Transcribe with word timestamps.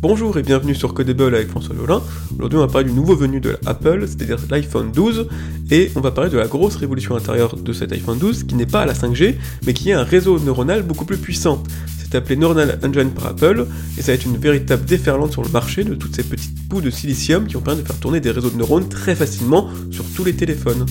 Bonjour 0.00 0.38
et 0.38 0.44
bienvenue 0.44 0.76
sur 0.76 0.94
Codable 0.94 1.34
avec 1.34 1.48
François 1.48 1.74
Lolin. 1.74 2.00
Aujourd'hui 2.36 2.56
on 2.56 2.60
va 2.60 2.68
parler 2.68 2.88
du 2.88 2.94
nouveau 2.94 3.16
venu 3.16 3.40
de 3.40 3.58
Apple, 3.66 4.04
c'est-à-dire 4.06 4.38
l'iPhone 4.48 4.92
12, 4.92 5.26
et 5.72 5.90
on 5.96 6.00
va 6.00 6.12
parler 6.12 6.30
de 6.30 6.38
la 6.38 6.46
grosse 6.46 6.76
révolution 6.76 7.16
intérieure 7.16 7.56
de 7.56 7.72
cet 7.72 7.90
iPhone 7.90 8.16
12 8.16 8.44
qui 8.44 8.54
n'est 8.54 8.64
pas 8.64 8.82
à 8.82 8.86
la 8.86 8.94
5G, 8.94 9.34
mais 9.66 9.74
qui 9.74 9.90
est 9.90 9.94
un 9.94 10.04
réseau 10.04 10.38
neuronal 10.38 10.84
beaucoup 10.84 11.04
plus 11.04 11.18
puissant. 11.18 11.64
C'est 11.98 12.14
appelé 12.14 12.36
Neuronal 12.36 12.78
Engine 12.84 13.10
par 13.10 13.26
Apple, 13.26 13.66
et 13.98 14.02
ça 14.02 14.12
va 14.12 14.14
être 14.14 14.24
une 14.24 14.36
véritable 14.36 14.84
déferlante 14.84 15.32
sur 15.32 15.42
le 15.42 15.48
marché 15.48 15.82
de 15.82 15.96
toutes 15.96 16.14
ces 16.14 16.22
petites 16.22 16.68
bouts 16.68 16.80
de 16.80 16.90
silicium 16.90 17.48
qui 17.48 17.56
ont 17.56 17.60
permis 17.60 17.82
de 17.82 17.86
faire 17.88 17.98
tourner 17.98 18.20
des 18.20 18.30
réseaux 18.30 18.50
de 18.50 18.56
neurones 18.56 18.88
très 18.88 19.16
facilement 19.16 19.68
sur 19.90 20.04
tous 20.14 20.22
les 20.22 20.34
téléphones. 20.34 20.86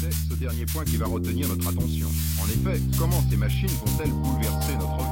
C'est 0.00 0.12
ce 0.30 0.38
dernier 0.38 0.66
point 0.66 0.84
qui 0.84 0.98
va 0.98 1.06
retenir 1.06 1.48
notre 1.48 1.66
attention. 1.66 2.06
En 2.40 2.46
effet, 2.46 2.80
comment 2.96 3.24
ces 3.28 3.36
machines 3.36 3.68
vont-elles 3.84 4.12
bouleverser 4.12 4.74
notre 4.78 5.10
vie? 5.10 5.11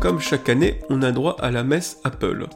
Comme 0.00 0.20
chaque 0.20 0.50
année, 0.50 0.80
on 0.90 1.02
a 1.02 1.10
droit 1.10 1.36
à 1.40 1.50
la 1.50 1.64
messe 1.64 2.00
Apple. 2.04 2.46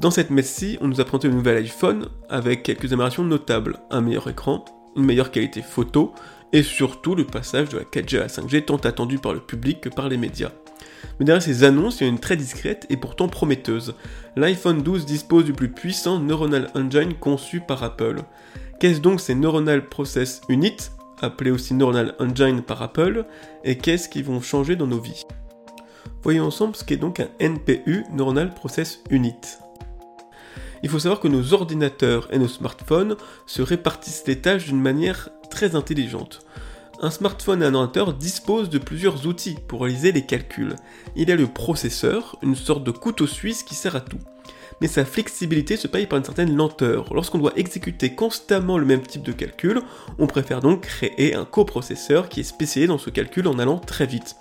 Dans 0.00 0.10
cette 0.10 0.30
messe-ci, 0.30 0.76
on 0.80 0.88
nous 0.88 1.00
a 1.00 1.04
présenté 1.04 1.28
le 1.28 1.34
nouvel 1.34 1.58
iPhone 1.58 2.08
avec 2.28 2.64
quelques 2.64 2.86
améliorations 2.86 3.22
notables, 3.22 3.78
un 3.90 4.00
meilleur 4.00 4.28
écran, 4.28 4.64
une 4.96 5.04
meilleure 5.04 5.30
qualité 5.30 5.62
photo, 5.62 6.12
et 6.52 6.64
surtout 6.64 7.14
le 7.14 7.24
passage 7.24 7.68
de 7.68 7.78
la 7.78 7.84
4G 7.84 8.16
à 8.16 8.20
la 8.22 8.26
5G 8.26 8.64
tant 8.64 8.76
attendu 8.76 9.18
par 9.18 9.32
le 9.32 9.40
public 9.40 9.82
que 9.82 9.88
par 9.88 10.08
les 10.08 10.16
médias. 10.16 10.50
Mais 11.18 11.24
derrière 11.24 11.42
ces 11.42 11.62
annonces, 11.62 12.00
il 12.00 12.04
y 12.04 12.06
a 12.06 12.10
une 12.10 12.18
très 12.18 12.36
discrète 12.36 12.86
et 12.90 12.96
pourtant 12.96 13.28
prometteuse. 13.28 13.94
L'iPhone 14.36 14.82
12 14.82 15.06
dispose 15.06 15.44
du 15.44 15.52
plus 15.52 15.70
puissant 15.70 16.18
Neuronal 16.18 16.70
Engine 16.74 17.14
conçu 17.14 17.60
par 17.60 17.84
Apple. 17.84 18.22
Qu'est-ce 18.80 19.00
donc 19.00 19.20
ces 19.20 19.36
Neuronal 19.36 19.86
Process 19.88 20.40
Unit, 20.48 20.76
appelés 21.22 21.52
aussi 21.52 21.74
Neuronal 21.74 22.14
Engine 22.18 22.62
par 22.62 22.82
Apple, 22.82 23.26
et 23.62 23.78
qu'est-ce 23.78 24.08
qui 24.08 24.22
vont 24.22 24.40
changer 24.40 24.74
dans 24.74 24.88
nos 24.88 25.00
vies? 25.00 25.24
Voyons 26.22 26.44
ensemble 26.44 26.76
ce 26.76 26.84
qu'est 26.84 26.96
donc 26.96 27.20
un 27.20 27.28
NPU, 27.40 28.04
Neuronal 28.12 28.54
Process 28.54 29.00
Unit. 29.10 29.58
Il 30.82 30.88
faut 30.88 30.98
savoir 30.98 31.20
que 31.20 31.28
nos 31.28 31.52
ordinateurs 31.52 32.28
et 32.32 32.38
nos 32.38 32.48
smartphones 32.48 33.16
se 33.46 33.62
répartissent 33.62 34.26
les 34.26 34.40
tâches 34.40 34.66
d'une 34.66 34.80
manière 34.80 35.28
très 35.50 35.74
intelligente. 35.74 36.40
Un 37.02 37.10
smartphone 37.10 37.62
et 37.62 37.66
un 37.66 37.74
ordinateur 37.74 38.12
disposent 38.12 38.68
de 38.68 38.78
plusieurs 38.78 39.26
outils 39.26 39.56
pour 39.68 39.82
réaliser 39.82 40.12
les 40.12 40.26
calculs. 40.26 40.76
Il 41.16 41.28
y 41.28 41.32
a 41.32 41.36
le 41.36 41.46
processeur, 41.46 42.36
une 42.42 42.54
sorte 42.54 42.84
de 42.84 42.90
couteau 42.90 43.26
suisse 43.26 43.62
qui 43.62 43.74
sert 43.74 43.96
à 43.96 44.00
tout. 44.00 44.18
Mais 44.80 44.88
sa 44.88 45.04
flexibilité 45.04 45.76
se 45.76 45.86
paye 45.86 46.06
par 46.06 46.18
une 46.18 46.24
certaine 46.24 46.54
lenteur. 46.54 47.12
Lorsqu'on 47.12 47.38
doit 47.38 47.52
exécuter 47.56 48.14
constamment 48.14 48.78
le 48.78 48.86
même 48.86 49.02
type 49.02 49.22
de 49.22 49.32
calcul, 49.32 49.80
on 50.18 50.26
préfère 50.26 50.60
donc 50.60 50.82
créer 50.82 51.34
un 51.34 51.44
coprocesseur 51.44 52.28
qui 52.28 52.40
est 52.40 52.44
spécialisé 52.44 52.88
dans 52.88 52.98
ce 52.98 53.10
calcul 53.10 53.46
en 53.46 53.58
allant 53.58 53.78
très 53.78 54.06
vite. 54.06 54.36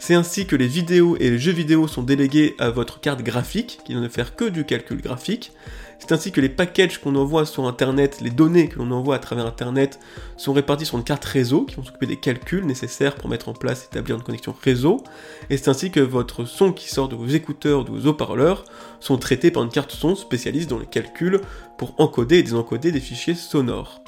C'est 0.00 0.14
ainsi 0.14 0.46
que 0.46 0.56
les 0.56 0.68
vidéos 0.68 1.16
et 1.18 1.28
les 1.28 1.38
jeux 1.38 1.52
vidéo 1.52 1.88
sont 1.88 2.02
délégués 2.02 2.54
à 2.58 2.70
votre 2.70 3.00
carte 3.00 3.22
graphique, 3.22 3.80
qui 3.84 3.94
ne 3.94 4.08
faire 4.08 4.36
que 4.36 4.44
du 4.44 4.64
calcul 4.64 5.02
graphique. 5.02 5.52
C'est 5.98 6.12
ainsi 6.12 6.30
que 6.30 6.40
les 6.40 6.48
packages 6.48 6.98
qu'on 6.98 7.16
envoie 7.16 7.44
sur 7.44 7.66
Internet, 7.66 8.20
les 8.20 8.30
données 8.30 8.68
que 8.68 8.78
l'on 8.78 8.92
envoie 8.92 9.16
à 9.16 9.18
travers 9.18 9.44
Internet, 9.44 9.98
sont 10.36 10.52
répartis 10.52 10.86
sur 10.86 10.96
une 10.96 11.04
carte 11.04 11.24
réseau, 11.24 11.64
qui 11.64 11.74
vont 11.74 11.82
s'occuper 11.82 12.06
des 12.06 12.16
calculs 12.16 12.64
nécessaires 12.64 13.16
pour 13.16 13.28
mettre 13.28 13.48
en 13.48 13.52
place 13.52 13.82
et 13.82 13.86
établir 13.86 14.16
une 14.16 14.22
connexion 14.22 14.54
réseau. 14.62 15.02
Et 15.50 15.56
c'est 15.56 15.68
ainsi 15.68 15.90
que 15.90 16.00
votre 16.00 16.44
son 16.44 16.72
qui 16.72 16.88
sort 16.88 17.08
de 17.08 17.16
vos 17.16 17.26
écouteurs, 17.26 17.84
de 17.84 17.90
vos 17.90 18.08
haut-parleurs, 18.08 18.64
sont 19.00 19.18
traités 19.18 19.50
par 19.50 19.64
une 19.64 19.70
carte 19.70 19.90
son 19.90 20.14
spécialiste 20.14 20.70
dans 20.70 20.78
les 20.78 20.86
calculs 20.86 21.40
pour 21.76 21.94
encoder 21.98 22.38
et 22.38 22.42
désencoder 22.44 22.92
des 22.92 23.00
fichiers 23.00 23.34
sonores. 23.34 24.00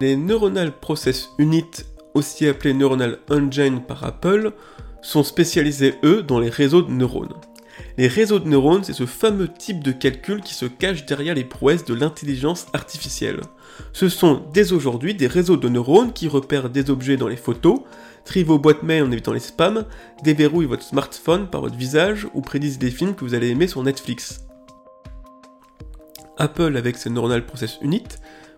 Les 0.00 0.16
Neuronal 0.16 0.78
Process 0.78 1.30
Unit, 1.38 1.64
aussi 2.14 2.46
appelés 2.46 2.74
Neuronal 2.74 3.18
Engine 3.30 3.80
par 3.80 4.04
Apple, 4.04 4.52
sont 5.02 5.22
spécialisés, 5.22 5.94
eux, 6.04 6.22
dans 6.22 6.38
les 6.38 6.50
réseaux 6.50 6.82
de 6.82 6.90
neurones. 6.90 7.34
Les 7.96 8.08
réseaux 8.08 8.38
de 8.38 8.48
neurones, 8.48 8.84
c'est 8.84 8.92
ce 8.92 9.06
fameux 9.06 9.48
type 9.48 9.82
de 9.82 9.92
calcul 9.92 10.40
qui 10.40 10.54
se 10.54 10.66
cache 10.66 11.06
derrière 11.06 11.34
les 11.34 11.44
prouesses 11.44 11.84
de 11.84 11.94
l'intelligence 11.94 12.66
artificielle. 12.72 13.40
Ce 13.92 14.08
sont 14.08 14.42
dès 14.52 14.72
aujourd'hui 14.72 15.14
des 15.14 15.26
réseaux 15.26 15.56
de 15.56 15.68
neurones 15.68 16.12
qui 16.12 16.28
repèrent 16.28 16.70
des 16.70 16.90
objets 16.90 17.16
dans 17.16 17.28
les 17.28 17.36
photos, 17.36 17.80
trient 18.24 18.44
vos 18.44 18.58
boîtes 18.58 18.82
mail 18.82 19.04
en 19.04 19.10
évitant 19.10 19.32
les 19.32 19.40
spams, 19.40 19.84
déverrouillent 20.22 20.66
votre 20.66 20.82
smartphone 20.82 21.48
par 21.48 21.60
votre 21.60 21.76
visage 21.76 22.28
ou 22.34 22.40
prédisent 22.40 22.78
des 22.78 22.90
films 22.90 23.14
que 23.14 23.24
vous 23.24 23.34
allez 23.34 23.48
aimer 23.48 23.66
sur 23.66 23.82
Netflix. 23.82 24.44
Apple 26.36 26.76
avec 26.76 26.96
ses 26.96 27.10
Neuronal 27.10 27.44
Process 27.44 27.78
Unit, 27.82 28.04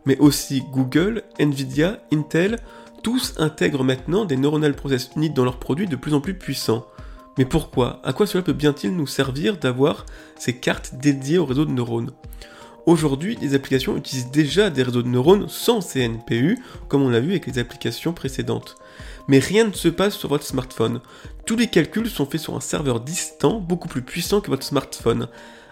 mais 0.05 0.19
aussi 0.19 0.63
Google, 0.73 1.23
Nvidia, 1.39 1.99
Intel, 2.13 2.59
tous 3.03 3.35
intègrent 3.39 3.85
maintenant 3.85 4.25
des 4.25 4.37
Neuronal 4.37 4.75
Process 4.75 5.11
Unit 5.17 5.31
dans 5.31 5.45
leurs 5.45 5.59
produits 5.59 5.87
de 5.87 5.97
plus 5.97 6.15
en 6.15 6.21
plus 6.21 6.35
puissants. 6.35 6.87
Mais 7.39 7.45
pourquoi? 7.45 8.01
À 8.05 8.13
quoi 8.13 8.27
cela 8.27 8.43
peut 8.43 8.53
bien-il 8.53 8.95
nous 8.95 9.07
servir 9.07 9.57
d'avoir 9.57 10.07
ces 10.37 10.59
cartes 10.59 10.95
dédiées 10.97 11.39
au 11.39 11.47
réseau 11.47 11.65
de 11.65 11.71
neurones? 11.71 12.13
Aujourd'hui, 12.87 13.39
les 13.41 13.55
applications 13.55 13.97
utilisent 13.97 14.31
déjà 14.31 14.71
des 14.71 14.83
réseaux 14.83 15.03
de 15.03 15.09
neurones 15.09 15.49
sans 15.49 15.81
CNPU, 15.81 16.59
comme 16.89 17.03
on 17.03 17.11
l'a 17.11 17.21
vu 17.21 17.31
avec 17.31 17.47
les 17.47 17.59
applications 17.59 18.13
précédentes. 18.13 18.77
Mais 19.29 19.39
rien 19.39 19.65
ne 19.65 19.73
se 19.73 19.89
passe 19.89 20.17
sur 20.17 20.29
votre 20.29 20.45
smartphone. 20.45 21.01
Tous 21.47 21.57
les 21.57 21.69
calculs 21.69 22.09
sont 22.09 22.27
faits 22.27 22.41
sur 22.41 22.57
un 22.57 22.61
serveur 22.61 23.01
distant, 23.01 23.61
beaucoup 23.61 23.89
plus 23.89 24.03
puissant 24.03 24.41
que 24.41 24.51
votre 24.51 24.65
smartphone. 24.65 25.29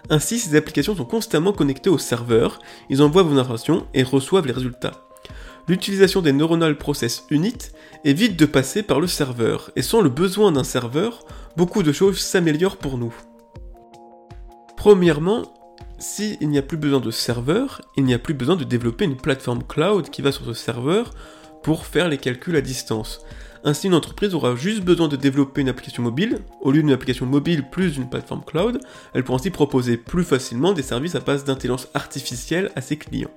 Ainsi, 0.09 0.39
ces 0.39 0.55
applications 0.55 0.95
sont 0.95 1.05
constamment 1.05 1.51
connectées 1.51 1.89
au 1.89 1.97
serveur, 1.97 2.59
ils 2.89 3.01
envoient 3.01 3.23
vos 3.23 3.37
informations 3.37 3.85
et 3.93 4.03
reçoivent 4.03 4.47
les 4.47 4.53
résultats 4.53 5.08
l'utilisation 5.69 6.23
des 6.23 6.33
Neuronal 6.33 6.77
Process 6.77 7.25
Unit 7.29 7.71
évite 8.03 8.35
de 8.35 8.47
passer 8.47 8.81
par 8.81 8.99
le 8.99 9.05
serveur, 9.05 9.69
et 9.75 9.83
sans 9.83 10.01
le 10.01 10.09
besoin 10.09 10.51
d'un 10.51 10.63
serveur, 10.63 11.23
beaucoup 11.55 11.83
de 11.83 11.91
choses 11.91 12.17
s'améliorent 12.17 12.77
pour 12.77 12.97
nous. 12.97 13.13
Premièrement, 14.75 15.53
s'il 15.99 16.49
n'y 16.49 16.57
a 16.57 16.63
plus 16.63 16.77
besoin 16.77 16.99
de 16.99 17.11
serveur, 17.11 17.81
il 17.95 18.03
n'y 18.03 18.15
a 18.15 18.19
plus 18.19 18.33
besoin 18.33 18.55
de 18.55 18.63
développer 18.63 19.05
une 19.05 19.15
plateforme 19.15 19.63
cloud 19.63 20.09
qui 20.09 20.23
va 20.23 20.31
sur 20.31 20.45
ce 20.45 20.53
serveur 20.53 21.11
pour 21.61 21.85
faire 21.85 22.09
les 22.09 22.17
calculs 22.17 22.55
à 22.55 22.61
distance. 22.61 23.21
Ainsi, 23.63 23.87
une 23.87 23.93
entreprise 23.93 24.33
aura 24.33 24.55
juste 24.55 24.83
besoin 24.83 25.07
de 25.07 25.15
développer 25.15 25.61
une 25.61 25.69
application 25.69 26.01
mobile. 26.01 26.39
Au 26.61 26.71
lieu 26.71 26.81
d'une 26.81 26.91
application 26.91 27.25
mobile 27.25 27.69
plus 27.69 27.97
une 27.97 28.09
plateforme 28.09 28.43
cloud, 28.45 28.79
elle 29.13 29.23
pourra 29.23 29.37
ainsi 29.37 29.49
proposer 29.49 29.97
plus 29.97 30.23
facilement 30.23 30.71
des 30.73 30.81
services 30.81 31.15
à 31.15 31.19
base 31.19 31.43
d'intelligence 31.43 31.89
artificielle 31.93 32.71
à 32.75 32.81
ses 32.81 32.97
clients. 32.97 33.31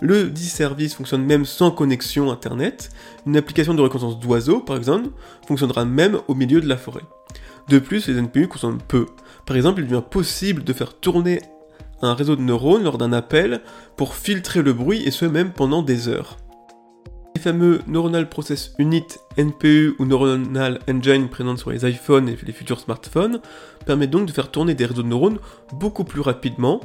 Le 0.00 0.24
dit 0.28 0.48
service 0.48 0.94
fonctionne 0.94 1.24
même 1.24 1.46
sans 1.46 1.70
connexion 1.70 2.30
internet. 2.30 2.90
Une 3.26 3.36
application 3.36 3.72
de 3.72 3.80
reconnaissance 3.80 4.20
d'oiseaux, 4.20 4.60
par 4.60 4.76
exemple, 4.76 5.08
fonctionnera 5.46 5.86
même 5.86 6.18
au 6.28 6.34
milieu 6.34 6.60
de 6.60 6.68
la 6.68 6.76
forêt. 6.76 7.04
De 7.68 7.78
plus, 7.78 8.06
les 8.06 8.20
NPU 8.20 8.46
consomment 8.46 8.82
peu. 8.86 9.06
Par 9.46 9.56
exemple, 9.56 9.80
il 9.80 9.86
devient 9.86 10.02
possible 10.08 10.64
de 10.64 10.72
faire 10.72 10.94
tourner 10.94 11.40
un 12.02 12.14
réseau 12.14 12.36
de 12.36 12.42
neurones 12.42 12.84
lors 12.84 12.98
d'un 12.98 13.12
appel 13.12 13.62
pour 13.96 14.14
filtrer 14.14 14.62
le 14.62 14.74
bruit 14.74 15.02
et 15.04 15.10
ce 15.10 15.24
même 15.24 15.52
pendant 15.52 15.82
des 15.82 16.08
heures. 16.08 16.36
Fameux 17.46 17.80
Neuronal 17.86 18.28
Process 18.28 18.72
Unit 18.76 19.06
NPU 19.38 19.94
ou 20.00 20.04
Neuronal 20.04 20.80
Engine 20.90 21.28
présents 21.28 21.56
sur 21.56 21.70
les 21.70 21.88
iPhones 21.88 22.28
et 22.28 22.36
les 22.44 22.52
futurs 22.52 22.80
smartphones 22.80 23.40
permettent 23.84 24.10
donc 24.10 24.26
de 24.26 24.32
faire 24.32 24.50
tourner 24.50 24.74
des 24.74 24.84
réseaux 24.84 25.04
de 25.04 25.06
neurones 25.06 25.38
beaucoup 25.72 26.02
plus 26.02 26.20
rapidement, 26.20 26.80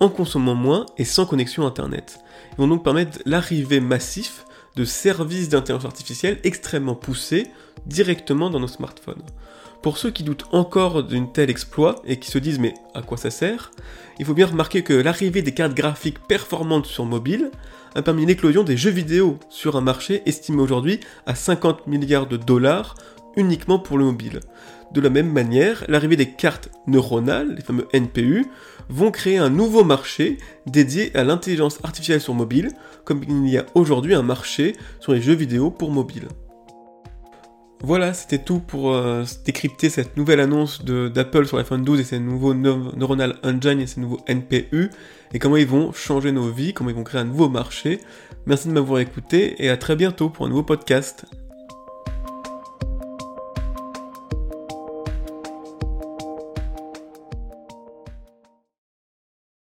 en 0.00 0.08
consommant 0.08 0.54
moins 0.54 0.86
et 0.96 1.04
sans 1.04 1.26
connexion 1.26 1.66
internet. 1.66 2.20
Ils 2.52 2.56
vont 2.56 2.66
donc 2.66 2.82
permettre 2.82 3.18
l'arrivée 3.26 3.80
massif 3.80 4.46
de 4.76 4.84
services 4.84 5.48
d'intelligence 5.48 5.86
artificielle 5.86 6.38
extrêmement 6.44 6.94
poussés 6.94 7.46
directement 7.86 8.50
dans 8.50 8.60
nos 8.60 8.68
smartphones. 8.68 9.22
Pour 9.82 9.98
ceux 9.98 10.10
qui 10.10 10.22
doutent 10.22 10.46
encore 10.52 11.04
d'un 11.04 11.26
tel 11.26 11.50
exploit 11.50 12.02
et 12.06 12.18
qui 12.18 12.30
se 12.30 12.38
disent 12.38 12.58
mais 12.58 12.74
à 12.94 13.02
quoi 13.02 13.16
ça 13.16 13.30
sert, 13.30 13.70
il 14.18 14.26
faut 14.26 14.34
bien 14.34 14.46
remarquer 14.46 14.82
que 14.82 14.92
l'arrivée 14.92 15.42
des 15.42 15.54
cartes 15.54 15.74
graphiques 15.74 16.18
performantes 16.26 16.86
sur 16.86 17.04
mobile 17.04 17.50
a 17.94 18.02
permis 18.02 18.26
l'éclosion 18.26 18.62
des 18.62 18.76
jeux 18.76 18.90
vidéo 18.90 19.38
sur 19.48 19.76
un 19.76 19.80
marché 19.80 20.22
estimé 20.26 20.60
aujourd'hui 20.60 21.00
à 21.24 21.34
50 21.34 21.86
milliards 21.86 22.26
de 22.26 22.36
dollars 22.36 22.94
uniquement 23.36 23.78
pour 23.78 23.98
le 23.98 24.04
mobile. 24.04 24.40
De 24.92 25.00
la 25.00 25.10
même 25.10 25.30
manière, 25.30 25.84
l'arrivée 25.88 26.16
des 26.16 26.30
cartes 26.30 26.70
neuronales, 26.86 27.54
les 27.56 27.62
fameux 27.62 27.88
NPU, 27.92 28.46
vont 28.88 29.10
créer 29.10 29.38
un 29.38 29.50
nouveau 29.50 29.84
marché 29.84 30.38
dédié 30.66 31.14
à 31.16 31.24
l'intelligence 31.24 31.78
artificielle 31.82 32.20
sur 32.20 32.34
mobile, 32.34 32.70
comme 33.04 33.22
il 33.28 33.48
y 33.48 33.58
a 33.58 33.66
aujourd'hui 33.74 34.14
un 34.14 34.22
marché 34.22 34.74
sur 35.00 35.12
les 35.12 35.20
jeux 35.20 35.34
vidéo 35.34 35.70
pour 35.70 35.90
mobile. 35.90 36.28
Voilà, 37.82 38.14
c'était 38.14 38.42
tout 38.42 38.58
pour 38.58 38.94
euh, 38.94 39.24
décrypter 39.44 39.90
cette 39.90 40.16
nouvelle 40.16 40.40
annonce 40.40 40.82
d'Apple 40.84 41.46
sur 41.46 41.58
l'iPhone 41.58 41.84
12 41.84 42.00
et 42.00 42.04
ses 42.04 42.18
nouveaux 42.18 42.54
Neuronal 42.54 43.36
Engine 43.44 43.80
et 43.80 43.86
ses 43.86 44.00
nouveaux 44.00 44.20
NPU, 44.28 44.90
et 45.34 45.38
comment 45.38 45.56
ils 45.56 45.66
vont 45.66 45.92
changer 45.92 46.32
nos 46.32 46.48
vies, 46.48 46.72
comment 46.72 46.90
ils 46.90 46.96
vont 46.96 47.04
créer 47.04 47.20
un 47.20 47.24
nouveau 47.24 47.48
marché. 47.48 48.00
Merci 48.46 48.68
de 48.68 48.72
m'avoir 48.72 49.00
écouté, 49.00 49.62
et 49.62 49.68
à 49.68 49.76
très 49.76 49.94
bientôt 49.94 50.30
pour 50.30 50.46
un 50.46 50.48
nouveau 50.48 50.62
podcast. 50.62 51.26